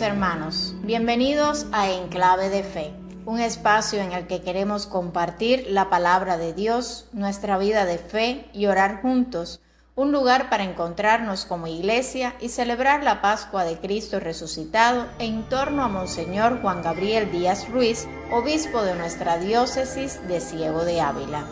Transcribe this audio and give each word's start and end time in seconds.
hermanos, 0.00 0.74
bienvenidos 0.82 1.66
a 1.72 1.90
Enclave 1.90 2.50
de 2.50 2.62
Fe, 2.62 2.92
un 3.24 3.40
espacio 3.40 4.00
en 4.00 4.12
el 4.12 4.26
que 4.26 4.42
queremos 4.42 4.86
compartir 4.86 5.66
la 5.68 5.90
palabra 5.90 6.36
de 6.36 6.52
Dios, 6.52 7.06
nuestra 7.12 7.58
vida 7.58 7.84
de 7.84 7.98
fe 7.98 8.48
y 8.52 8.66
orar 8.66 9.02
juntos, 9.02 9.60
un 9.96 10.12
lugar 10.12 10.50
para 10.50 10.62
encontrarnos 10.62 11.44
como 11.46 11.66
iglesia 11.66 12.34
y 12.40 12.50
celebrar 12.50 13.02
la 13.02 13.20
Pascua 13.20 13.64
de 13.64 13.78
Cristo 13.78 14.20
resucitado 14.20 15.06
en 15.18 15.48
torno 15.48 15.82
a 15.82 15.88
Monseñor 15.88 16.60
Juan 16.60 16.82
Gabriel 16.82 17.32
Díaz 17.32 17.68
Ruiz, 17.68 18.06
obispo 18.30 18.82
de 18.82 18.94
nuestra 18.94 19.38
diócesis 19.38 20.20
de 20.28 20.40
Ciego 20.40 20.84
de 20.84 21.00
Ávila. 21.00 21.44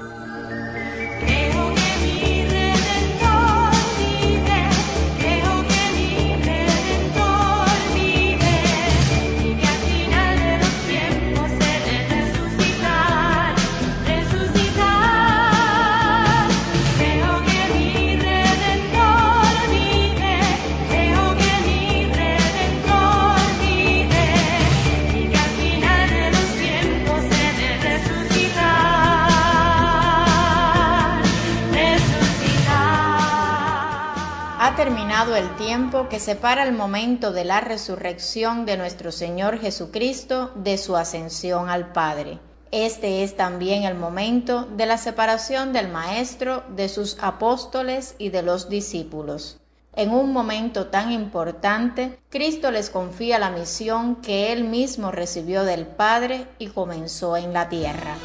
Terminado 34.74 35.36
el 35.36 35.54
tiempo 35.56 36.08
que 36.08 36.18
separa 36.18 36.64
el 36.64 36.72
momento 36.72 37.30
de 37.30 37.44
la 37.44 37.60
resurrección 37.60 38.66
de 38.66 38.76
nuestro 38.76 39.12
Señor 39.12 39.60
Jesucristo 39.60 40.50
de 40.56 40.78
su 40.78 40.96
ascensión 40.96 41.68
al 41.68 41.92
Padre. 41.92 42.40
Este 42.72 43.22
es 43.22 43.36
también 43.36 43.84
el 43.84 43.94
momento 43.94 44.64
de 44.64 44.86
la 44.86 44.98
separación 44.98 45.72
del 45.72 45.88
Maestro, 45.88 46.64
de 46.74 46.88
sus 46.88 47.16
apóstoles 47.20 48.16
y 48.18 48.30
de 48.30 48.42
los 48.42 48.68
discípulos. 48.68 49.60
En 49.92 50.10
un 50.10 50.32
momento 50.32 50.88
tan 50.88 51.12
importante, 51.12 52.18
Cristo 52.28 52.70
les 52.70 52.90
confía 52.90 53.38
la 53.38 53.50
misión 53.50 54.16
que 54.16 54.52
Él 54.52 54.64
mismo 54.64 55.12
recibió 55.12 55.64
del 55.64 55.86
Padre 55.86 56.48
y 56.58 56.68
comenzó 56.68 57.36
en 57.36 57.52
la 57.52 57.68
tierra. 57.68 58.16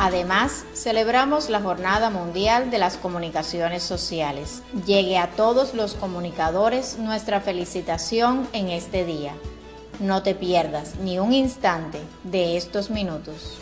Además, 0.00 0.64
celebramos 0.74 1.50
la 1.50 1.60
Jornada 1.60 2.08
Mundial 2.08 2.70
de 2.70 2.78
las 2.78 2.96
Comunicaciones 2.96 3.82
Sociales. 3.82 4.62
Llegue 4.86 5.18
a 5.18 5.32
todos 5.32 5.74
los 5.74 5.94
comunicadores 5.94 6.98
nuestra 6.98 7.40
felicitación 7.40 8.46
en 8.52 8.68
este 8.68 9.04
día. 9.04 9.34
No 9.98 10.22
te 10.22 10.36
pierdas 10.36 10.94
ni 11.02 11.18
un 11.18 11.32
instante 11.32 12.00
de 12.22 12.56
estos 12.56 12.90
minutos. 12.90 13.58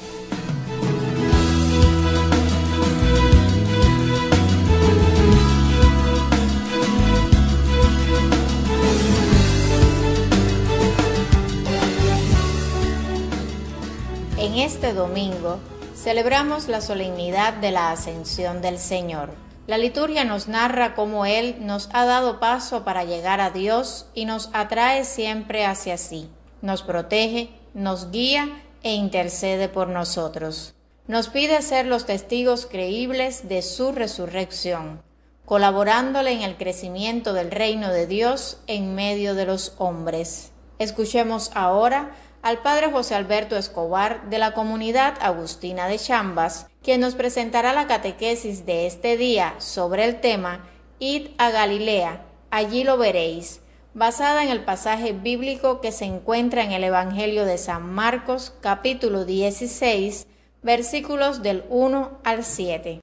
En 14.36 14.56
este 14.56 14.92
domingo 14.92 15.60
celebramos 16.06 16.68
la 16.68 16.80
solemnidad 16.80 17.54
de 17.54 17.72
la 17.72 17.90
ascensión 17.90 18.62
del 18.62 18.78
Señor. 18.78 19.30
La 19.66 19.76
liturgia 19.76 20.22
nos 20.22 20.46
narra 20.46 20.94
cómo 20.94 21.26
Él 21.26 21.56
nos 21.58 21.88
ha 21.92 22.04
dado 22.04 22.38
paso 22.38 22.84
para 22.84 23.02
llegar 23.02 23.40
a 23.40 23.50
Dios 23.50 24.06
y 24.14 24.24
nos 24.24 24.48
atrae 24.52 25.04
siempre 25.04 25.64
hacia 25.66 25.98
sí, 25.98 26.30
nos 26.62 26.84
protege, 26.84 27.50
nos 27.74 28.12
guía 28.12 28.62
e 28.84 28.94
intercede 28.94 29.68
por 29.68 29.88
nosotros. 29.88 30.76
Nos 31.08 31.26
pide 31.26 31.60
ser 31.60 31.86
los 31.86 32.06
testigos 32.06 32.66
creíbles 32.66 33.48
de 33.48 33.62
su 33.62 33.90
resurrección, 33.90 35.02
colaborándole 35.44 36.30
en 36.30 36.42
el 36.42 36.56
crecimiento 36.56 37.32
del 37.32 37.50
reino 37.50 37.88
de 37.88 38.06
Dios 38.06 38.60
en 38.68 38.94
medio 38.94 39.34
de 39.34 39.46
los 39.46 39.74
hombres. 39.78 40.52
Escuchemos 40.78 41.50
ahora 41.54 42.14
al 42.46 42.58
padre 42.58 42.92
José 42.92 43.16
Alberto 43.16 43.56
Escobar 43.56 44.30
de 44.30 44.38
la 44.38 44.54
comunidad 44.54 45.14
agustina 45.20 45.88
de 45.88 45.98
Chambas, 45.98 46.68
quien 46.80 47.00
nos 47.00 47.16
presentará 47.16 47.72
la 47.72 47.88
catequesis 47.88 48.64
de 48.64 48.86
este 48.86 49.16
día 49.16 49.56
sobre 49.58 50.04
el 50.04 50.20
tema 50.20 50.64
Id 51.00 51.30
a 51.38 51.50
Galilea, 51.50 52.24
allí 52.52 52.84
lo 52.84 52.98
veréis, 52.98 53.62
basada 53.94 54.44
en 54.44 54.50
el 54.50 54.62
pasaje 54.62 55.10
bíblico 55.10 55.80
que 55.80 55.90
se 55.90 56.04
encuentra 56.04 56.62
en 56.62 56.70
el 56.70 56.84
Evangelio 56.84 57.46
de 57.46 57.58
San 57.58 57.92
Marcos 57.92 58.54
capítulo 58.60 59.24
16 59.24 60.28
versículos 60.62 61.42
del 61.42 61.64
1 61.68 62.20
al 62.22 62.44
7. 62.44 63.00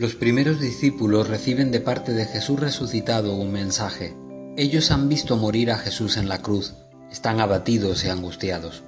Los 0.00 0.14
primeros 0.14 0.60
discípulos 0.60 1.28
reciben 1.28 1.70
de 1.70 1.78
parte 1.78 2.14
de 2.14 2.24
Jesús 2.24 2.58
resucitado 2.58 3.34
un 3.34 3.52
mensaje. 3.52 4.16
Ellos 4.56 4.90
han 4.92 5.10
visto 5.10 5.36
morir 5.36 5.70
a 5.70 5.76
Jesús 5.76 6.16
en 6.16 6.26
la 6.26 6.40
cruz, 6.40 6.72
están 7.12 7.38
abatidos 7.38 8.02
y 8.02 8.08
angustiados. 8.08 8.82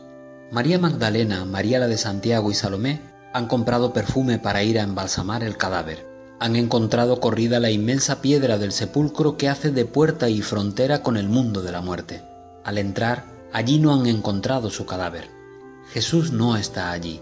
María 0.51 0.79
Magdalena, 0.79 1.45
María 1.45 1.81
la 1.81 1.87
de 1.87 1.99
Santiago 1.99 2.51
y 2.51 2.55
Salomé 2.55 3.03
han 3.35 3.47
comprado 3.47 3.93
perfume 3.93 4.39
para 4.39 4.63
ir 4.63 4.81
a 4.81 4.85
embalsamar 4.85 5.45
el 5.45 5.59
cadáver. 5.59 6.09
Han 6.41 6.57
encontrado 6.57 7.21
corrida 7.21 7.61
la 7.61 7.71
inmensa 7.71 8.23
piedra 8.23 8.57
del 8.57 8.73
sepulcro 8.73 9.37
que 9.37 9.51
hace 9.51 9.71
de 9.71 9.85
puerta 9.85 10.31
y 10.31 10.41
frontera 10.41 11.03
con 11.03 11.19
el 11.19 11.29
mundo 11.29 11.61
de 11.61 11.73
la 11.73 11.83
muerte. 11.83 12.23
Al 12.65 12.79
entrar, 12.79 13.27
allí 13.53 13.79
no 13.79 13.93
han 13.93 14.07
encontrado 14.07 14.71
su 14.71 14.87
cadáver. 14.87 15.29
Jesús 15.93 16.33
no 16.33 16.57
está 16.57 16.91
allí. 16.91 17.21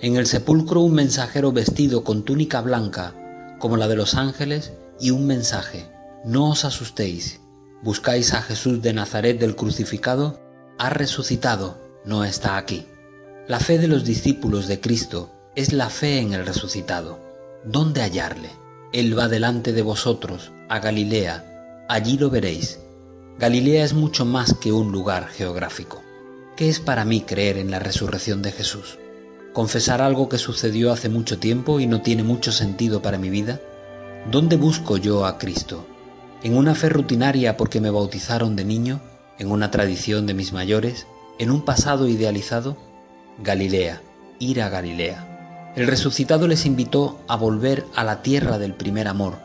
En 0.00 0.16
el 0.16 0.26
sepulcro 0.26 0.80
un 0.80 0.94
mensajero 0.94 1.52
vestido 1.52 2.02
con 2.02 2.24
túnica 2.24 2.60
blanca 2.62 3.14
como 3.58 3.76
la 3.76 3.88
de 3.88 3.96
los 3.96 4.14
ángeles 4.14 4.72
y 5.00 5.10
un 5.10 5.26
mensaje. 5.26 5.86
No 6.24 6.50
os 6.50 6.64
asustéis. 6.64 7.40
Buscáis 7.82 8.34
a 8.34 8.42
Jesús 8.42 8.82
de 8.82 8.92
Nazaret 8.92 9.38
del 9.38 9.56
crucificado. 9.56 10.40
Ha 10.78 10.90
resucitado, 10.90 11.78
no 12.04 12.24
está 12.24 12.56
aquí. 12.56 12.86
La 13.46 13.60
fe 13.60 13.78
de 13.78 13.88
los 13.88 14.04
discípulos 14.04 14.68
de 14.68 14.80
Cristo 14.80 15.30
es 15.54 15.72
la 15.72 15.90
fe 15.90 16.18
en 16.18 16.34
el 16.34 16.44
resucitado. 16.46 17.18
¿Dónde 17.64 18.02
hallarle? 18.02 18.50
Él 18.92 19.18
va 19.18 19.28
delante 19.28 19.72
de 19.72 19.82
vosotros, 19.82 20.52
a 20.68 20.78
Galilea. 20.78 21.86
Allí 21.88 22.18
lo 22.18 22.30
veréis. 22.30 22.80
Galilea 23.38 23.84
es 23.84 23.94
mucho 23.94 24.24
más 24.24 24.54
que 24.54 24.72
un 24.72 24.92
lugar 24.92 25.28
geográfico. 25.28 26.02
¿Qué 26.56 26.68
es 26.68 26.80
para 26.80 27.04
mí 27.04 27.20
creer 27.20 27.56
en 27.56 27.70
la 27.70 27.78
resurrección 27.78 28.42
de 28.42 28.52
Jesús? 28.52 28.98
Confesar 29.58 30.02
algo 30.02 30.28
que 30.28 30.38
sucedió 30.38 30.92
hace 30.92 31.08
mucho 31.08 31.40
tiempo 31.40 31.80
y 31.80 31.88
no 31.88 32.00
tiene 32.00 32.22
mucho 32.22 32.52
sentido 32.52 33.02
para 33.02 33.18
mi 33.18 33.28
vida? 33.28 33.60
¿Dónde 34.30 34.54
busco 34.54 34.98
yo 34.98 35.26
a 35.26 35.36
Cristo? 35.36 35.84
¿En 36.44 36.56
una 36.56 36.76
fe 36.76 36.88
rutinaria 36.90 37.56
porque 37.56 37.80
me 37.80 37.90
bautizaron 37.90 38.54
de 38.54 38.64
niño? 38.64 39.00
¿En 39.36 39.50
una 39.50 39.72
tradición 39.72 40.26
de 40.26 40.34
mis 40.34 40.52
mayores? 40.52 41.08
¿En 41.40 41.50
un 41.50 41.62
pasado 41.62 42.06
idealizado? 42.06 42.76
Galilea, 43.42 44.00
ir 44.38 44.62
a 44.62 44.68
Galilea. 44.68 45.72
El 45.74 45.88
resucitado 45.88 46.46
les 46.46 46.64
invitó 46.64 47.18
a 47.26 47.34
volver 47.34 47.84
a 47.96 48.04
la 48.04 48.22
tierra 48.22 48.60
del 48.60 48.74
primer 48.74 49.08
amor, 49.08 49.40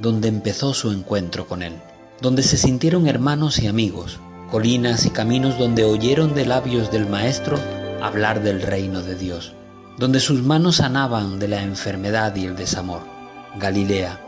donde 0.00 0.26
empezó 0.26 0.74
su 0.74 0.90
encuentro 0.90 1.46
con 1.46 1.62
Él, 1.62 1.74
donde 2.20 2.42
se 2.42 2.56
sintieron 2.56 3.06
hermanos 3.06 3.60
y 3.60 3.68
amigos, 3.68 4.18
colinas 4.50 5.06
y 5.06 5.10
caminos 5.10 5.60
donde 5.60 5.84
oyeron 5.84 6.34
de 6.34 6.44
labios 6.44 6.90
del 6.90 7.06
Maestro 7.06 7.56
hablar 8.04 8.42
del 8.42 8.60
reino 8.60 9.00
de 9.00 9.14
Dios, 9.14 9.54
donde 9.96 10.20
sus 10.20 10.42
manos 10.42 10.76
sanaban 10.76 11.38
de 11.38 11.48
la 11.48 11.62
enfermedad 11.62 12.36
y 12.36 12.44
el 12.44 12.54
desamor. 12.54 13.00
Galilea, 13.56 14.20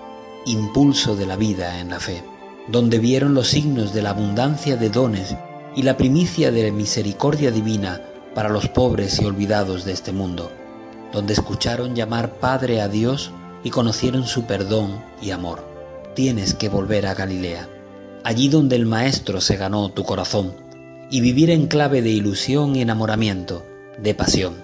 impulso 0.46 1.14
de 1.14 1.26
la 1.26 1.36
vida 1.36 1.78
en 1.78 1.90
la 1.90 2.00
fe, 2.00 2.24
donde 2.68 2.98
vieron 2.98 3.34
los 3.34 3.48
signos 3.48 3.92
de 3.92 4.00
la 4.00 4.10
abundancia 4.10 4.78
de 4.78 4.88
dones 4.88 5.36
y 5.74 5.82
la 5.82 5.98
primicia 5.98 6.50
de 6.50 6.62
la 6.62 6.72
misericordia 6.72 7.50
divina 7.50 8.00
para 8.34 8.48
los 8.48 8.66
pobres 8.66 9.20
y 9.20 9.26
olvidados 9.26 9.84
de 9.84 9.92
este 9.92 10.10
mundo, 10.10 10.50
donde 11.12 11.34
escucharon 11.34 11.94
llamar 11.94 12.36
Padre 12.40 12.80
a 12.80 12.88
Dios 12.88 13.30
y 13.62 13.68
conocieron 13.68 14.26
su 14.26 14.44
perdón 14.44 15.04
y 15.20 15.32
amor. 15.32 15.68
Tienes 16.14 16.54
que 16.54 16.70
volver 16.70 17.06
a 17.06 17.14
Galilea, 17.14 17.68
allí 18.24 18.48
donde 18.48 18.76
el 18.76 18.86
Maestro 18.86 19.42
se 19.42 19.58
ganó 19.58 19.90
tu 19.90 20.02
corazón, 20.02 20.65
y 21.10 21.20
vivir 21.20 21.50
en 21.50 21.66
clave 21.66 22.02
de 22.02 22.10
ilusión 22.10 22.76
y 22.76 22.82
enamoramiento, 22.82 23.64
de 23.98 24.14
pasión. 24.14 24.54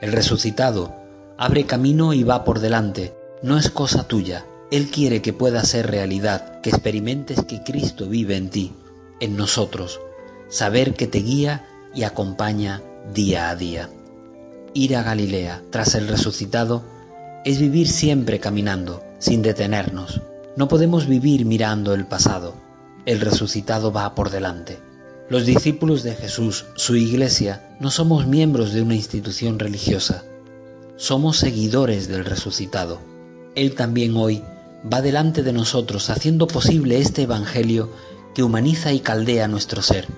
El 0.00 0.12
resucitado 0.12 0.94
abre 1.36 1.64
camino 1.64 2.12
y 2.12 2.22
va 2.22 2.44
por 2.44 2.60
delante, 2.60 3.14
no 3.42 3.58
es 3.58 3.70
cosa 3.70 4.06
tuya, 4.06 4.44
Él 4.70 4.90
quiere 4.90 5.22
que 5.22 5.32
pueda 5.32 5.64
ser 5.64 5.90
realidad, 5.90 6.60
que 6.60 6.70
experimentes 6.70 7.44
que 7.44 7.62
Cristo 7.62 8.06
vive 8.06 8.36
en 8.36 8.50
ti, 8.50 8.72
en 9.20 9.36
nosotros, 9.36 10.00
saber 10.48 10.94
que 10.94 11.06
te 11.06 11.18
guía 11.18 11.66
y 11.94 12.02
acompaña 12.02 12.82
día 13.14 13.48
a 13.48 13.56
día. 13.56 13.88
Ir 14.74 14.96
a 14.96 15.02
Galilea 15.02 15.62
tras 15.70 15.94
el 15.94 16.08
resucitado 16.08 16.84
es 17.44 17.58
vivir 17.58 17.88
siempre 17.88 18.38
caminando, 18.38 19.02
sin 19.18 19.42
detenernos. 19.42 20.20
No 20.56 20.68
podemos 20.68 21.06
vivir 21.06 21.46
mirando 21.46 21.94
el 21.94 22.06
pasado. 22.06 22.54
El 23.06 23.20
resucitado 23.20 23.92
va 23.92 24.14
por 24.14 24.30
delante. 24.30 24.78
Los 25.30 25.46
discípulos 25.46 26.02
de 26.02 26.16
Jesús, 26.16 26.64
su 26.74 26.96
iglesia, 26.96 27.76
no 27.78 27.92
somos 27.92 28.26
miembros 28.26 28.72
de 28.72 28.82
una 28.82 28.96
institución 28.96 29.60
religiosa. 29.60 30.24
Somos 30.96 31.36
seguidores 31.36 32.08
del 32.08 32.24
resucitado. 32.24 33.00
Él 33.54 33.76
también 33.76 34.16
hoy 34.16 34.42
va 34.92 35.00
delante 35.00 35.44
de 35.44 35.52
nosotros 35.52 36.10
haciendo 36.10 36.48
posible 36.48 36.98
este 36.98 37.22
Evangelio 37.22 37.92
que 38.34 38.42
humaniza 38.42 38.92
y 38.92 38.98
caldea 38.98 39.46
nuestro 39.46 39.82
ser, 39.82 40.08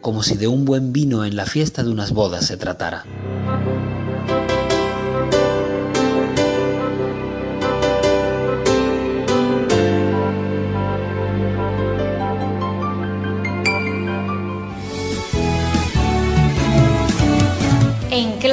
como 0.00 0.22
si 0.22 0.38
de 0.38 0.48
un 0.48 0.64
buen 0.64 0.94
vino 0.94 1.26
en 1.26 1.36
la 1.36 1.44
fiesta 1.44 1.82
de 1.82 1.90
unas 1.90 2.12
bodas 2.12 2.46
se 2.46 2.56
tratara. 2.56 3.04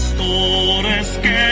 Escuchábamos 0.00 1.20
el 1.24 1.49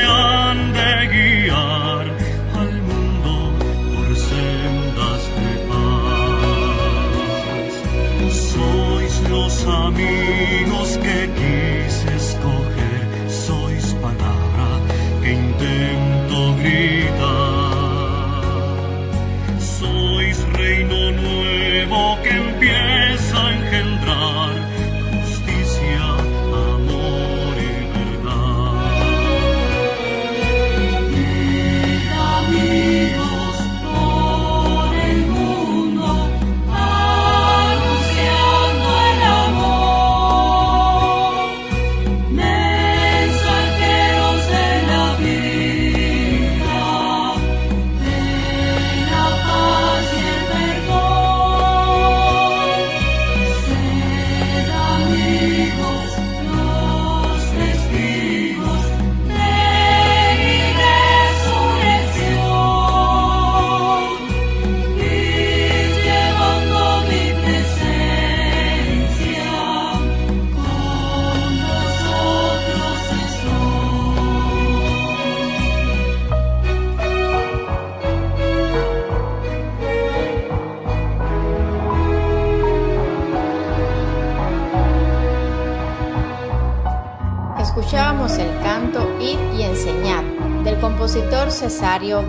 Cesario 91.69 92.25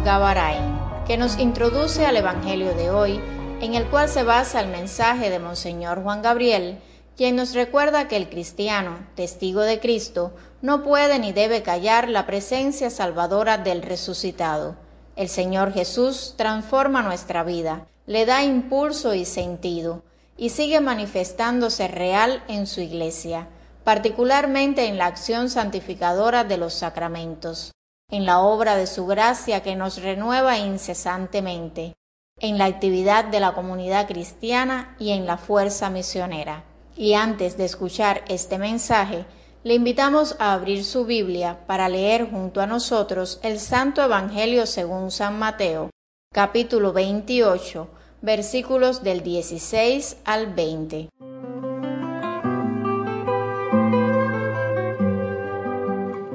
que 1.08 1.16
nos 1.16 1.40
introduce 1.40 2.06
al 2.06 2.18
Evangelio 2.18 2.74
de 2.74 2.92
hoy, 2.92 3.22
en 3.62 3.74
el 3.74 3.86
cual 3.86 4.10
se 4.10 4.24
basa 4.24 4.60
el 4.60 4.68
mensaje 4.68 5.30
de 5.30 5.40
Monseñor 5.40 6.04
Juan 6.04 6.22
Gabriel, 6.22 6.80
quien 7.16 7.38
nos 7.38 7.54
recuerda 7.54 8.10
que 8.10 8.18
el 8.18 8.28
cristiano, 8.28 9.08
testigo 9.16 9.62
de 9.62 9.80
Cristo, 9.80 10.34
no 10.62 10.84
puede 10.84 11.20
ni 11.20 11.32
debe 11.32 11.64
callar 11.64 12.10
la 12.10 12.26
presencia 12.26 12.90
salvadora 12.90 13.58
del 13.58 13.82
resucitado. 13.82 14.76
El 15.16 15.30
Señor 15.30 15.72
Jesús 15.72 16.34
transforma 16.36 17.02
nuestra 17.02 17.46
vida, 17.46 17.88
le 18.08 18.26
da 18.26 18.44
impulso 18.44 19.14
y 19.14 19.24
sentido, 19.24 20.04
y 20.36 20.50
sigue 20.50 20.82
manifestándose 20.82 21.88
real 21.88 22.44
en 22.50 22.68
su 22.68 22.82
iglesia, 22.82 23.48
particularmente 23.86 24.88
en 24.88 24.98
la 24.98 25.06
acción 25.06 25.50
santificadora 25.50 26.44
de 26.44 26.58
los 26.58 26.74
sacramentos 26.74 27.72
en 28.12 28.26
la 28.26 28.40
obra 28.40 28.76
de 28.76 28.88
su 28.88 29.06
gracia 29.06 29.62
que 29.62 29.76
nos 29.76 30.02
renueva 30.02 30.58
incesantemente, 30.58 31.94
en 32.40 32.58
la 32.58 32.66
actividad 32.66 33.26
de 33.26 33.40
la 33.40 33.54
comunidad 33.54 34.08
cristiana 34.08 34.96
y 35.00 35.12
en 35.12 35.26
la 35.26 35.38
fuerza 35.38 35.90
misionera. 35.90 36.64
Y 36.96 37.14
antes 37.14 37.58
de 37.58 37.66
escuchar 37.66 38.24
este 38.28 38.58
mensaje, 38.58 39.26
le 39.64 39.74
invitamos 39.74 40.36
a 40.40 40.54
abrir 40.54 40.86
su 40.86 41.06
Biblia 41.06 41.66
para 41.68 41.90
leer 41.90 42.30
junto 42.30 42.62
a 42.62 42.68
nosotros 42.68 43.40
el 43.44 43.60
Santo 43.60 44.02
Evangelio 44.02 44.66
según 44.66 45.12
San 45.12 45.38
Mateo, 45.38 45.90
capítulo 46.34 46.94
28, 46.94 47.90
versículos 48.22 49.04
del 49.04 49.22
16 49.22 50.18
al 50.24 50.54
20. 50.54 51.10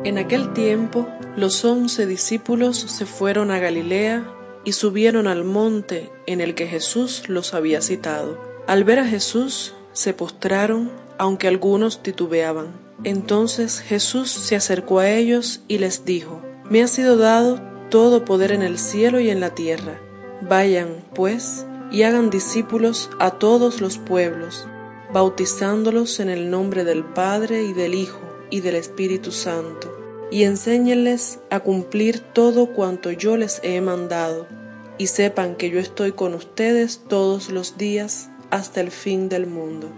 En 0.05 0.19
aquel 0.19 0.53
tiempo 0.53 1.09
los 1.35 1.65
once 1.65 2.05
discípulos 2.05 2.77
se 2.77 3.07
fueron 3.07 3.51
a 3.51 3.59
Galilea 3.59 4.31
y 4.63 4.73
subieron 4.73 5.27
al 5.27 5.45
monte 5.45 6.13
en 6.27 6.43
el 6.43 6.55
que 6.55 6.67
Jesús 6.67 7.23
los 7.31 7.55
había 7.55 7.81
citado. 7.81 8.39
Al 8.67 8.85
ver 8.85 8.99
a 8.99 9.07
Jesús, 9.07 9.75
se 9.95 10.13
postraron, 10.13 10.91
aunque 11.17 11.49
algunos 11.49 12.03
titubeaban. 12.03 12.67
Entonces 13.03 13.81
Jesús 13.81 14.31
se 14.31 14.57
acercó 14.57 14.99
a 14.99 15.09
ellos 15.09 15.63
y 15.69 15.79
les 15.79 16.05
dijo, 16.05 16.43
Me 16.69 16.83
ha 16.83 16.87
sido 16.87 17.17
dado 17.17 17.63
todo 17.89 18.27
poder 18.27 18.53
en 18.53 18.63
el 18.63 18.79
cielo 18.79 19.21
y 19.21 19.31
en 19.31 19.41
la 19.41 19.55
tierra. 19.55 20.03
Vayan, 20.43 21.03
pues, 21.15 21.65
y 21.91 22.03
hagan 22.03 22.29
discípulos 22.29 23.09
a 23.21 23.31
todos 23.31 23.81
los 23.81 23.97
pueblos, 23.97 24.67
bautizándolos 25.15 26.21
en 26.21 26.29
el 26.29 26.51
nombre 26.51 26.85
del 26.85 27.05
Padre 27.05 27.63
y 27.63 27.73
del 27.73 27.95
Hijo 27.95 28.34
y 28.55 28.61
del 28.61 28.77
Espíritu 28.77 29.33
Santo 29.33 29.93
y 30.31 30.45
enséñenles 30.45 31.41
a 31.51 31.59
cumplir 31.59 32.21
todo 32.21 32.67
cuanto 32.67 33.11
yo 33.11 33.37
les 33.37 33.59
he 33.65 33.81
mandado, 33.81 34.47
y 34.97 35.09
sepan 35.09 35.57
que 35.57 35.71
yo 35.71 35.81
estoy 35.81 36.13
con 36.13 36.35
ustedes 36.35 37.03
todos 37.09 37.51
los 37.51 37.79
días 37.79 38.31
hasta 38.51 38.81
el 38.81 38.93
fin 38.93 39.29
del 39.29 39.49
mundo. 39.49 39.91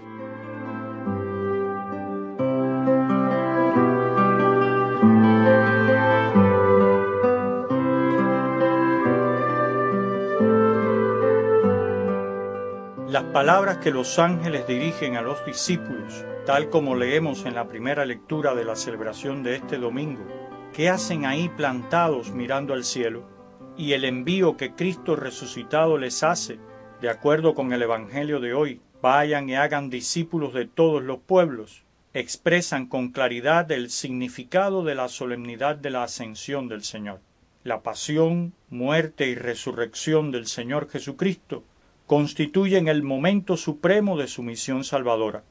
Las 13.07 13.25
palabras 13.35 13.79
que 13.79 13.91
los 13.91 14.19
ángeles 14.19 14.67
dirigen 14.67 15.17
a 15.17 15.21
los 15.21 15.45
discípulos 15.45 16.25
tal 16.47 16.71
como 16.71 16.95
leemos 16.95 17.45
en 17.45 17.57
la 17.57 17.67
primera 17.67 18.07
lectura 18.07 18.55
de 18.55 18.65
la 18.65 18.77
celebración 18.77 19.43
de 19.43 19.57
este 19.57 19.79
domingo, 19.79 20.25
¿qué 20.73 20.89
hacen 20.89 21.27
ahí 21.27 21.49
plantados 21.49 22.31
mirando 22.31 22.73
al 22.73 22.85
cielo? 22.85 23.29
Y 23.77 23.95
el 23.95 24.05
envío 24.05 24.57
que 24.57 24.73
Cristo 24.73 25.17
resucitado 25.17 25.99
les 25.99 26.23
hace, 26.23 26.61
de 27.01 27.11
acuerdo 27.11 27.57
con 27.57 27.73
el 27.73 27.83
Evangelio 27.83 28.39
de 28.39 28.55
hoy, 28.55 28.81
vayan 29.03 29.49
y 29.51 29.57
hagan 29.57 29.91
discípulos 29.91 30.55
de 30.55 30.67
todos 30.67 31.03
los 31.03 31.19
pueblos, 31.19 31.83
expresan 32.15 32.87
con 32.87 33.09
claridad 33.09 33.71
el 33.73 33.91
significado 33.91 34.85
de 34.85 34.95
la 34.95 35.09
solemnidad 35.09 35.75
de 35.75 35.91
la 35.91 36.05
ascensión 36.05 36.69
del 36.69 36.85
Señor. 36.85 37.19
La 37.65 37.83
pasión, 37.83 38.55
muerte 38.71 39.27
y 39.27 39.35
resurrección 39.35 40.31
del 40.31 40.47
Señor 40.47 40.89
Jesucristo 40.89 41.65
constituyen 42.07 42.87
el 42.87 43.03
momento 43.03 43.57
supremo 43.57 44.17
de 44.17 44.29
su 44.29 44.45
misión 44.45 44.85
salvadora. 44.85 45.43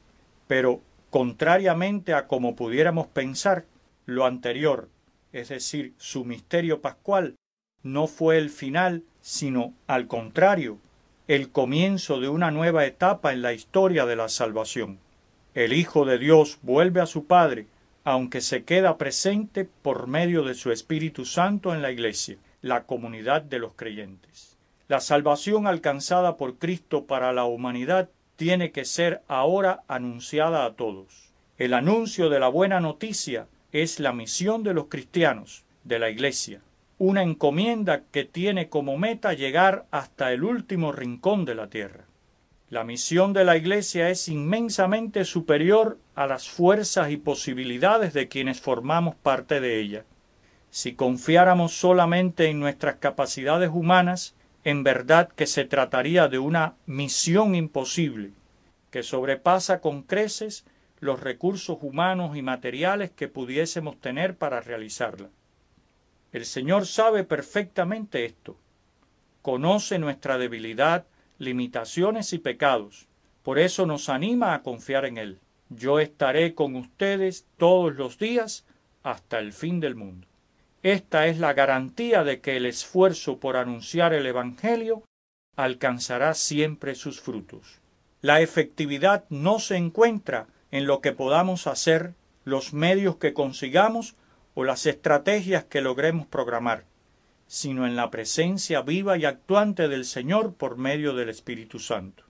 Pero, 0.46 0.80
contrariamente 1.10 2.14
a 2.14 2.26
como 2.26 2.56
pudiéramos 2.56 3.06
pensar, 3.06 3.64
lo 4.04 4.24
anterior, 4.24 4.88
es 5.32 5.48
decir, 5.48 5.94
su 5.98 6.24
misterio 6.24 6.80
pascual, 6.80 7.36
no 7.82 8.06
fue 8.06 8.38
el 8.38 8.50
final, 8.50 9.02
sino 9.20 9.74
al 9.86 10.06
contrario, 10.06 10.78
el 11.28 11.50
comienzo 11.50 12.20
de 12.20 12.28
una 12.28 12.50
nueva 12.50 12.86
etapa 12.86 13.32
en 13.32 13.42
la 13.42 13.52
historia 13.52 14.06
de 14.06 14.16
la 14.16 14.28
salvación. 14.28 14.98
El 15.54 15.72
Hijo 15.72 16.04
de 16.04 16.18
Dios 16.18 16.58
vuelve 16.62 17.00
a 17.00 17.06
su 17.06 17.26
Padre, 17.26 17.66
aunque 18.04 18.40
se 18.40 18.62
queda 18.62 18.98
presente 18.98 19.68
por 19.82 20.06
medio 20.06 20.44
de 20.44 20.54
su 20.54 20.70
Espíritu 20.70 21.24
Santo 21.24 21.74
en 21.74 21.82
la 21.82 21.90
Iglesia, 21.90 22.36
la 22.62 22.84
comunidad 22.84 23.42
de 23.42 23.58
los 23.58 23.72
creyentes. 23.74 24.56
La 24.86 25.00
salvación 25.00 25.66
alcanzada 25.66 26.36
por 26.36 26.58
Cristo 26.58 27.06
para 27.06 27.32
la 27.32 27.44
humanidad 27.44 28.08
tiene 28.36 28.70
que 28.70 28.84
ser 28.84 29.22
ahora 29.28 29.82
anunciada 29.88 30.64
a 30.64 30.74
todos. 30.74 31.32
El 31.58 31.74
anuncio 31.74 32.28
de 32.28 32.38
la 32.38 32.48
buena 32.48 32.80
noticia 32.80 33.46
es 33.72 33.98
la 33.98 34.12
misión 34.12 34.62
de 34.62 34.74
los 34.74 34.86
cristianos, 34.86 35.64
de 35.84 35.98
la 35.98 36.10
Iglesia, 36.10 36.60
una 36.98 37.22
encomienda 37.22 38.02
que 38.10 38.24
tiene 38.24 38.68
como 38.68 38.98
meta 38.98 39.32
llegar 39.32 39.86
hasta 39.90 40.32
el 40.32 40.44
último 40.44 40.92
rincón 40.92 41.44
de 41.44 41.54
la 41.54 41.68
tierra. 41.68 42.04
La 42.68 42.84
misión 42.84 43.32
de 43.32 43.44
la 43.44 43.56
Iglesia 43.56 44.10
es 44.10 44.28
inmensamente 44.28 45.24
superior 45.24 45.98
a 46.14 46.26
las 46.26 46.48
fuerzas 46.48 47.10
y 47.10 47.16
posibilidades 47.16 48.12
de 48.12 48.28
quienes 48.28 48.60
formamos 48.60 49.14
parte 49.14 49.60
de 49.60 49.80
ella. 49.80 50.04
Si 50.70 50.94
confiáramos 50.94 51.72
solamente 51.72 52.48
en 52.48 52.60
nuestras 52.60 52.96
capacidades 52.96 53.70
humanas, 53.72 54.34
en 54.66 54.82
verdad 54.82 55.28
que 55.28 55.46
se 55.46 55.64
trataría 55.64 56.26
de 56.26 56.40
una 56.40 56.74
misión 56.86 57.54
imposible, 57.54 58.32
que 58.90 59.04
sobrepasa 59.04 59.80
con 59.80 60.02
creces 60.02 60.66
los 60.98 61.20
recursos 61.20 61.78
humanos 61.82 62.36
y 62.36 62.42
materiales 62.42 63.12
que 63.12 63.28
pudiésemos 63.28 63.96
tener 64.00 64.36
para 64.36 64.60
realizarla. 64.60 65.28
El 66.32 66.44
Señor 66.44 66.88
sabe 66.88 67.22
perfectamente 67.22 68.24
esto, 68.24 68.58
conoce 69.40 70.00
nuestra 70.00 70.36
debilidad, 70.36 71.06
limitaciones 71.38 72.32
y 72.32 72.38
pecados, 72.38 73.06
por 73.44 73.60
eso 73.60 73.86
nos 73.86 74.08
anima 74.08 74.52
a 74.52 74.62
confiar 74.64 75.04
en 75.04 75.16
Él. 75.16 75.38
Yo 75.68 76.00
estaré 76.00 76.56
con 76.56 76.74
ustedes 76.74 77.46
todos 77.56 77.94
los 77.94 78.18
días 78.18 78.66
hasta 79.04 79.38
el 79.38 79.52
fin 79.52 79.78
del 79.78 79.94
mundo. 79.94 80.26
Esta 80.86 81.26
es 81.26 81.40
la 81.40 81.52
garantía 81.52 82.22
de 82.22 82.40
que 82.40 82.56
el 82.56 82.64
esfuerzo 82.64 83.40
por 83.40 83.56
anunciar 83.56 84.14
el 84.14 84.24
Evangelio 84.24 85.02
alcanzará 85.56 86.32
siempre 86.34 86.94
sus 86.94 87.20
frutos. 87.20 87.80
La 88.20 88.40
efectividad 88.40 89.24
no 89.28 89.58
se 89.58 89.74
encuentra 89.74 90.46
en 90.70 90.86
lo 90.86 91.00
que 91.00 91.10
podamos 91.10 91.66
hacer, 91.66 92.14
los 92.44 92.72
medios 92.72 93.16
que 93.16 93.34
consigamos 93.34 94.14
o 94.54 94.62
las 94.62 94.86
estrategias 94.86 95.64
que 95.64 95.80
logremos 95.80 96.28
programar, 96.28 96.84
sino 97.48 97.84
en 97.84 97.96
la 97.96 98.12
presencia 98.12 98.80
viva 98.82 99.18
y 99.18 99.24
actuante 99.24 99.88
del 99.88 100.04
Señor 100.04 100.54
por 100.54 100.76
medio 100.76 101.14
del 101.16 101.30
Espíritu 101.30 101.80
Santo. 101.80 102.22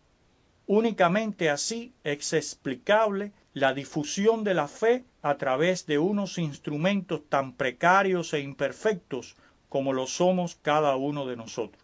Únicamente 0.66 1.50
así 1.50 1.92
es 2.04 2.32
explicable 2.32 3.32
la 3.52 3.74
difusión 3.74 4.44
de 4.44 4.54
la 4.54 4.66
fe 4.66 5.04
a 5.28 5.38
través 5.38 5.86
de 5.86 5.98
unos 5.98 6.38
instrumentos 6.38 7.20
tan 7.28 7.52
precarios 7.52 8.32
e 8.32 8.38
imperfectos 8.38 9.34
como 9.68 9.92
lo 9.92 10.06
somos 10.06 10.54
cada 10.54 10.94
uno 10.94 11.26
de 11.26 11.34
nosotros. 11.34 11.82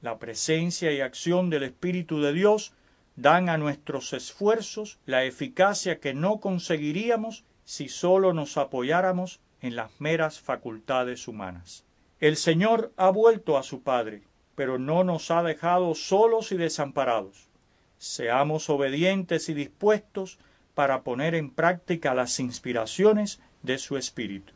La 0.00 0.18
presencia 0.18 0.90
y 0.90 1.02
acción 1.02 1.50
del 1.50 1.64
Espíritu 1.64 2.22
de 2.22 2.32
Dios 2.32 2.72
dan 3.14 3.50
a 3.50 3.58
nuestros 3.58 4.14
esfuerzos 4.14 4.98
la 5.04 5.24
eficacia 5.24 6.00
que 6.00 6.14
no 6.14 6.40
conseguiríamos 6.40 7.44
si 7.66 7.90
sólo 7.90 8.32
nos 8.32 8.56
apoyáramos 8.56 9.40
en 9.60 9.76
las 9.76 9.90
meras 10.00 10.40
facultades 10.40 11.28
humanas. 11.28 11.84
El 12.20 12.36
Señor 12.36 12.90
ha 12.96 13.10
vuelto 13.10 13.58
a 13.58 13.64
su 13.64 13.82
Padre, 13.82 14.22
pero 14.54 14.78
no 14.78 15.04
nos 15.04 15.30
ha 15.30 15.42
dejado 15.42 15.94
solos 15.94 16.52
y 16.52 16.56
desamparados. 16.56 17.50
Seamos 17.98 18.70
obedientes 18.70 19.50
y 19.50 19.54
dispuestos 19.54 20.38
para 20.74 21.02
poner 21.02 21.34
en 21.34 21.50
práctica 21.50 22.14
las 22.14 22.40
inspiraciones 22.40 23.40
de 23.62 23.78
su 23.78 23.96
Espíritu. 23.96 24.52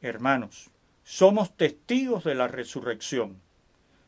Hermanos, 0.00 0.70
somos 1.04 1.56
testigos 1.56 2.24
de 2.24 2.34
la 2.34 2.48
resurrección. 2.48 3.40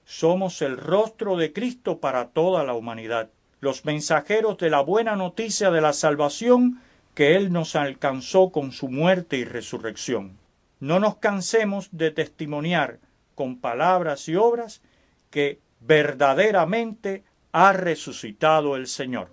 Somos 0.04 0.62
el 0.62 0.76
rostro 0.76 1.36
de 1.36 1.52
Cristo 1.52 1.98
para 1.98 2.28
toda 2.28 2.64
la 2.64 2.74
humanidad, 2.74 3.30
los 3.60 3.84
mensajeros 3.84 4.58
de 4.58 4.70
la 4.70 4.80
buena 4.80 5.16
noticia 5.16 5.70
de 5.70 5.80
la 5.80 5.92
salvación 5.92 6.80
que 7.14 7.36
Él 7.36 7.52
nos 7.52 7.76
alcanzó 7.76 8.50
con 8.50 8.72
su 8.72 8.88
muerte 8.88 9.36
y 9.36 9.44
resurrección. 9.44 10.38
No 10.80 10.98
nos 10.98 11.16
cansemos 11.16 11.88
de 11.92 12.10
testimoniar 12.10 12.98
con 13.34 13.58
palabras 13.58 14.28
y 14.28 14.36
obras 14.36 14.82
que 15.30 15.60
verdaderamente 15.80 17.24
ha 17.52 17.72
resucitado 17.72 18.76
el 18.76 18.86
Señor. 18.86 19.28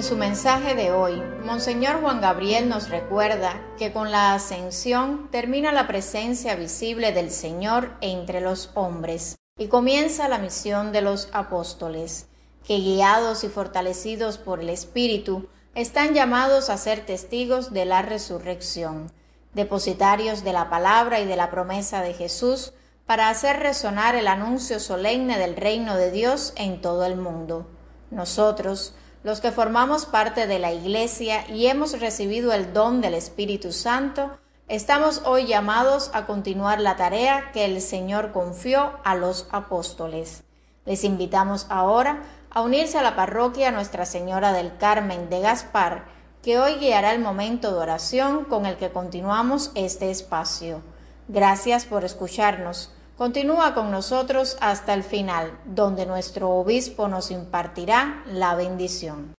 En 0.00 0.06
su 0.06 0.16
mensaje 0.16 0.74
de 0.74 0.92
hoy, 0.92 1.22
Monseñor 1.44 2.00
Juan 2.00 2.22
Gabriel 2.22 2.70
nos 2.70 2.88
recuerda 2.88 3.60
que 3.76 3.92
con 3.92 4.10
la 4.10 4.32
ascensión 4.32 5.28
termina 5.30 5.72
la 5.72 5.86
presencia 5.86 6.56
visible 6.56 7.12
del 7.12 7.30
Señor 7.30 7.90
entre 8.00 8.40
los 8.40 8.70
hombres 8.72 9.36
y 9.58 9.66
comienza 9.66 10.26
la 10.26 10.38
misión 10.38 10.92
de 10.92 11.02
los 11.02 11.28
apóstoles, 11.34 12.28
que 12.66 12.78
guiados 12.78 13.44
y 13.44 13.50
fortalecidos 13.50 14.38
por 14.38 14.60
el 14.60 14.70
Espíritu, 14.70 15.50
están 15.74 16.14
llamados 16.14 16.70
a 16.70 16.78
ser 16.78 17.04
testigos 17.04 17.70
de 17.74 17.84
la 17.84 18.00
resurrección, 18.00 19.12
depositarios 19.52 20.44
de 20.44 20.54
la 20.54 20.70
palabra 20.70 21.20
y 21.20 21.26
de 21.26 21.36
la 21.36 21.50
promesa 21.50 22.00
de 22.00 22.14
Jesús, 22.14 22.72
para 23.04 23.28
hacer 23.28 23.58
resonar 23.58 24.14
el 24.14 24.28
anuncio 24.28 24.80
solemne 24.80 25.38
del 25.38 25.56
reino 25.56 25.94
de 25.94 26.10
Dios 26.10 26.54
en 26.56 26.80
todo 26.80 27.04
el 27.04 27.18
mundo. 27.18 27.68
Nosotros, 28.10 28.94
los 29.22 29.40
que 29.40 29.52
formamos 29.52 30.06
parte 30.06 30.46
de 30.46 30.58
la 30.58 30.72
Iglesia 30.72 31.46
y 31.48 31.66
hemos 31.66 31.98
recibido 32.00 32.52
el 32.52 32.72
don 32.72 33.00
del 33.00 33.14
Espíritu 33.14 33.72
Santo, 33.72 34.38
estamos 34.66 35.22
hoy 35.26 35.46
llamados 35.46 36.10
a 36.14 36.24
continuar 36.26 36.80
la 36.80 36.96
tarea 36.96 37.50
que 37.52 37.66
el 37.66 37.82
Señor 37.82 38.32
confió 38.32 38.92
a 39.04 39.14
los 39.14 39.46
apóstoles. 39.50 40.42
Les 40.86 41.04
invitamos 41.04 41.66
ahora 41.68 42.22
a 42.50 42.62
unirse 42.62 42.98
a 42.98 43.02
la 43.02 43.14
parroquia 43.14 43.70
Nuestra 43.70 44.06
Señora 44.06 44.52
del 44.52 44.76
Carmen 44.78 45.28
de 45.28 45.40
Gaspar, 45.40 46.06
que 46.42 46.58
hoy 46.58 46.76
guiará 46.76 47.12
el 47.12 47.20
momento 47.20 47.70
de 47.70 47.78
oración 47.78 48.46
con 48.46 48.64
el 48.64 48.76
que 48.76 48.90
continuamos 48.90 49.70
este 49.74 50.10
espacio. 50.10 50.80
Gracias 51.28 51.84
por 51.84 52.04
escucharnos. 52.04 52.90
Continúa 53.20 53.74
con 53.74 53.90
nosotros 53.90 54.56
hasta 54.62 54.94
el 54.94 55.02
final, 55.02 55.52
donde 55.66 56.06
nuestro 56.06 56.48
obispo 56.52 57.06
nos 57.06 57.30
impartirá 57.30 58.24
la 58.24 58.54
bendición. 58.54 59.34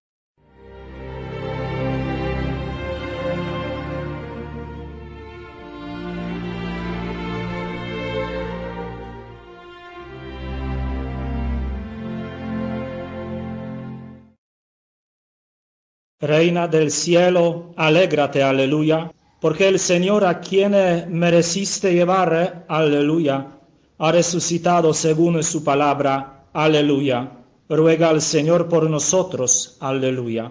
Reina 16.20 16.68
del 16.68 16.90
cielo, 16.90 17.72
alégrate, 17.78 18.42
aleluya, 18.42 19.10
porque 19.40 19.68
el 19.68 19.78
Señor 19.78 20.26
a 20.26 20.40
quien 20.40 20.72
mereciste 21.08 21.94
llevar, 21.94 22.66
aleluya, 22.68 23.56
ha 24.02 24.12
resucitado 24.12 24.95
según 24.95 25.42
su 25.42 25.62
palabra. 25.62 26.47
Aleluya. 26.54 27.33
Ruega 27.69 28.09
al 28.09 28.23
Señor 28.23 28.66
por 28.66 28.88
nosotros. 28.88 29.76
Aleluya. 29.78 30.50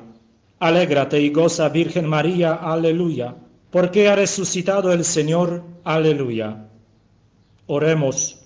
Alégrate 0.60 1.20
y 1.20 1.32
goza, 1.32 1.68
Virgen 1.70 2.06
María. 2.08 2.54
Aleluya. 2.54 3.36
Porque 3.72 4.08
ha 4.08 4.16
resucitado 4.16 4.94
el 4.94 5.04
Señor. 5.04 5.64
Aleluya. 5.84 6.68
Oremos. 7.66 8.40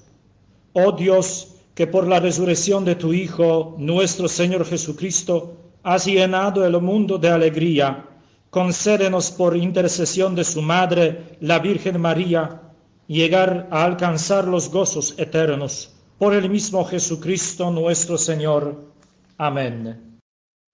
Oh 0.71 0.93
Dios, 0.93 1.55
que 1.75 1.85
por 1.85 2.07
la 2.07 2.21
resurrección 2.21 2.85
de 2.85 2.95
tu 2.95 3.11
Hijo, 3.11 3.75
nuestro 3.77 4.29
Señor 4.29 4.65
Jesucristo, 4.65 5.57
has 5.83 6.05
llenado 6.05 6.65
el 6.65 6.79
mundo 6.81 7.17
de 7.17 7.27
alegría, 7.27 8.05
concédenos 8.49 9.31
por 9.31 9.57
intercesión 9.57 10.33
de 10.33 10.45
su 10.45 10.61
Madre, 10.61 11.37
la 11.41 11.59
Virgen 11.59 11.99
María, 11.99 12.62
llegar 13.07 13.67
a 13.69 13.83
alcanzar 13.83 14.45
los 14.45 14.69
gozos 14.69 15.15
eternos. 15.17 15.93
Por 16.17 16.33
el 16.33 16.49
mismo 16.49 16.85
Jesucristo 16.85 17.69
nuestro 17.69 18.17
Señor. 18.17 18.93
Amén. 19.37 20.19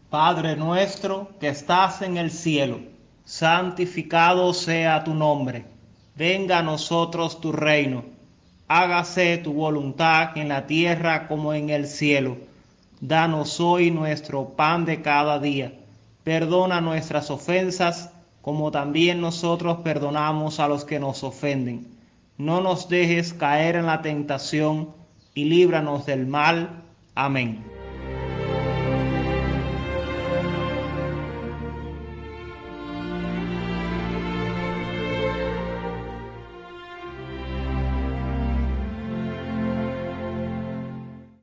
Padre 0.09 0.55
nuestro 0.55 1.31
que 1.39 1.47
estás 1.47 2.01
en 2.01 2.17
el 2.17 2.29
cielo, 2.29 2.79
santificado 3.25 4.53
sea 4.53 5.03
tu 5.03 5.13
nombre. 5.13 5.65
Venga 6.15 6.59
a 6.59 6.63
nosotros 6.63 7.41
tu 7.41 7.51
reino. 7.51 8.03
Hágase 8.67 9.37
tu 9.39 9.53
voluntad 9.53 10.37
en 10.37 10.49
la 10.49 10.67
tierra 10.67 11.27
como 11.27 11.53
en 11.53 11.71
el 11.71 11.87
cielo. 11.87 12.37
Danos 13.01 13.59
hoy 13.59 13.89
nuestro 13.89 14.49
pan 14.49 14.85
de 14.85 15.01
cada 15.01 15.39
día. 15.39 15.73
Perdona 16.23 16.79
nuestras 16.79 17.31
ofensas 17.31 18.11
como 18.41 18.69
también 18.69 19.19
nosotros 19.19 19.79
perdonamos 19.83 20.59
a 20.59 20.67
los 20.67 20.85
que 20.85 20.99
nos 20.99 21.23
ofenden 21.23 21.98
no 22.39 22.61
nos 22.61 22.87
dejes 22.87 23.33
caer 23.33 23.75
en 23.75 23.85
la 23.85 24.01
tentación 24.01 24.95
y 25.33 25.43
líbranos 25.43 26.05
del 26.05 26.25
mal. 26.25 26.85
Amén. 27.13 27.65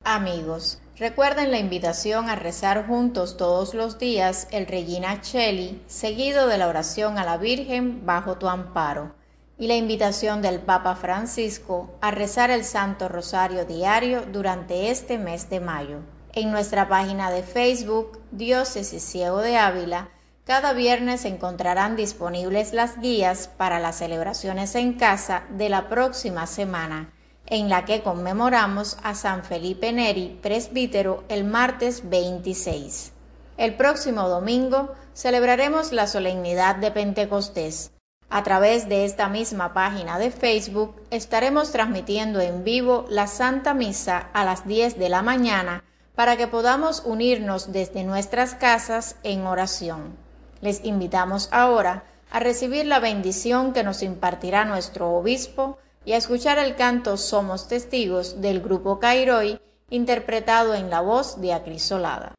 Amigos, 0.02 0.80
recuerden 0.96 1.50
la 1.50 1.58
invitación 1.58 2.30
a 2.30 2.36
rezar 2.36 2.86
juntos 2.86 3.36
todos 3.36 3.74
los 3.74 3.98
días 3.98 4.48
el 4.50 4.66
Regina 4.66 5.20
Cheli, 5.20 5.82
seguido 5.86 6.46
de 6.46 6.56
la 6.56 6.68
oración 6.68 7.18
a 7.18 7.24
la 7.24 7.36
Virgen 7.36 8.06
bajo 8.06 8.38
tu 8.38 8.48
amparo 8.48 9.14
y 9.58 9.68
la 9.68 9.74
invitación 9.74 10.42
del 10.42 10.60
Papa 10.60 10.96
Francisco 10.96 11.90
a 12.00 12.10
rezar 12.10 12.50
el 12.50 12.64
Santo 12.64 13.08
Rosario 13.08 13.64
diario 13.64 14.22
durante 14.30 14.90
este 14.90 15.18
mes 15.18 15.48
de 15.48 15.60
mayo. 15.60 16.00
En 16.34 16.50
nuestra 16.50 16.88
página 16.88 17.30
de 17.30 17.42
Facebook, 17.42 18.20
Diócesis 18.30 19.02
Ciego 19.02 19.38
de 19.38 19.56
Ávila, 19.56 20.10
cada 20.44 20.74
viernes 20.74 21.24
encontrarán 21.24 21.96
disponibles 21.96 22.72
las 22.72 23.00
guías 23.00 23.48
para 23.48 23.80
las 23.80 23.96
celebraciones 23.96 24.74
en 24.74 24.92
casa 24.92 25.44
de 25.50 25.70
la 25.70 25.88
próxima 25.88 26.46
semana, 26.46 27.12
en 27.46 27.68
la 27.68 27.84
que 27.84 28.02
conmemoramos 28.02 28.98
a 29.02 29.14
San 29.14 29.42
Felipe 29.42 29.92
Neri, 29.92 30.38
presbítero, 30.42 31.24
el 31.28 31.44
martes 31.44 32.08
26. 32.08 33.12
El 33.56 33.74
próximo 33.74 34.28
domingo 34.28 34.92
celebraremos 35.14 35.92
la 35.92 36.06
solemnidad 36.06 36.76
de 36.76 36.90
Pentecostés 36.90 37.95
a 38.28 38.42
través 38.42 38.88
de 38.88 39.04
esta 39.04 39.28
misma 39.28 39.72
página 39.72 40.18
de 40.18 40.30
Facebook 40.30 40.96
estaremos 41.10 41.70
transmitiendo 41.70 42.40
en 42.40 42.64
vivo 42.64 43.04
la 43.08 43.26
Santa 43.26 43.72
Misa 43.72 44.30
a 44.32 44.44
las 44.44 44.66
10 44.66 44.98
de 44.98 45.08
la 45.08 45.22
mañana 45.22 45.84
para 46.14 46.36
que 46.36 46.48
podamos 46.48 47.02
unirnos 47.04 47.72
desde 47.72 48.02
nuestras 48.02 48.54
casas 48.54 49.16
en 49.22 49.46
oración. 49.46 50.16
Les 50.60 50.84
invitamos 50.84 51.48
ahora 51.52 52.04
a 52.30 52.40
recibir 52.40 52.86
la 52.86 52.98
bendición 52.98 53.72
que 53.72 53.84
nos 53.84 54.02
impartirá 54.02 54.64
nuestro 54.64 55.10
obispo 55.10 55.78
y 56.04 56.12
a 56.12 56.16
escuchar 56.16 56.58
el 56.58 56.74
canto 56.74 57.16
Somos 57.16 57.68
Testigos 57.68 58.40
del 58.40 58.60
grupo 58.60 58.98
Cairoi 58.98 59.60
interpretado 59.90 60.74
en 60.74 60.90
la 60.90 61.00
voz 61.00 61.40
de 61.40 61.52
Acrisolada. 61.52 62.34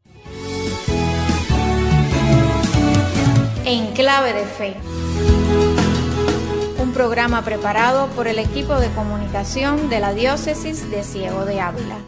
En 3.63 3.93
clave 3.93 4.34
de 4.34 4.45
fe 4.45 4.76
programa 6.97 7.43
preparado 7.43 8.07
por 8.15 8.27
el 8.27 8.39
equipo 8.39 8.79
de 8.79 8.89
comunicación 8.89 9.88
de 9.88 9.99
la 9.99 10.15
Diócesis 10.15 10.89
de 10.89 11.03
Ciego 11.03 11.45
de 11.45 11.62
Ávila. 11.62 11.99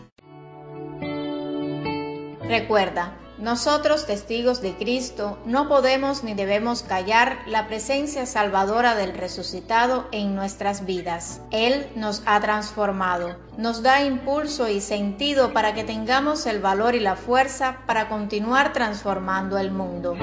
Recuerda, 2.41 3.13
nosotros 3.37 4.07
testigos 4.07 4.63
de 4.63 4.73
Cristo 4.73 5.37
no 5.45 5.69
podemos 5.69 6.23
ni 6.23 6.33
debemos 6.33 6.81
callar 6.81 7.37
la 7.45 7.67
presencia 7.67 8.25
salvadora 8.25 8.95
del 8.95 9.13
resucitado 9.13 10.07
en 10.11 10.33
nuestras 10.33 10.87
vidas. 10.87 11.39
Él 11.51 11.87
nos 11.95 12.23
ha 12.25 12.41
transformado, 12.41 13.37
nos 13.57 13.83
da 13.83 14.01
impulso 14.01 14.69
y 14.69 14.81
sentido 14.81 15.53
para 15.53 15.75
que 15.75 15.83
tengamos 15.83 16.47
el 16.47 16.61
valor 16.61 16.95
y 16.95 16.99
la 16.99 17.15
fuerza 17.15 17.77
para 17.85 18.09
continuar 18.09 18.73
transformando 18.73 19.59
el 19.59 19.69
mundo. 19.69 20.17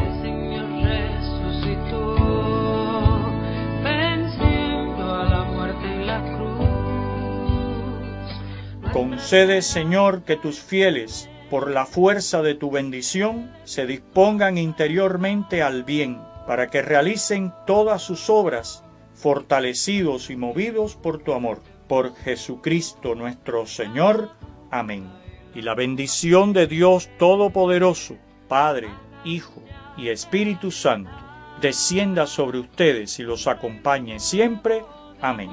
Concede, 8.96 9.61
Señor, 9.61 10.22
que 10.22 10.37
tus 10.37 10.59
fieles, 10.59 11.28
por 11.50 11.70
la 11.70 11.85
fuerza 11.85 12.40
de 12.40 12.54
tu 12.54 12.70
bendición, 12.70 13.52
se 13.64 13.87
dispongan 13.87 14.56
interiormente 14.56 15.62
al 15.62 15.85
bien, 15.85 16.18
para 16.46 16.68
que 16.68 16.80
realicen 16.80 17.52
todas 17.66 18.00
sus 18.00 18.30
obras, 18.30 18.85
fortalecidos 19.12 20.30
y 20.30 20.37
movidos 20.37 20.96
por 20.96 21.18
tu 21.18 21.35
amor. 21.35 21.61
Por 21.87 22.16
Jesucristo 22.16 23.14
nuestro 23.14 23.66
Señor. 23.66 24.30
Amén. 24.70 25.12
Y 25.54 25.61
la 25.61 25.74
bendición 25.74 26.54
de 26.54 26.66
Dios 26.66 27.11
Todopoderoso, 27.18 28.16
Padre, 28.48 28.88
Hijo 29.26 29.62
y 29.98 30.09
Espíritu 30.09 30.70
Santo, 30.70 31.11
descienda 31.61 32.26
sobre 32.26 32.61
ustedes 32.61 33.18
y 33.18 33.24
los 33.24 33.46
acompañe 33.46 34.18
siempre. 34.20 34.82
Amén. 35.20 35.50